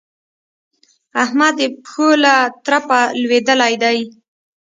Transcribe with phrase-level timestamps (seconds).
[1.23, 2.33] احمد د پښو له
[2.65, 3.97] ترپه لوېدلی دی.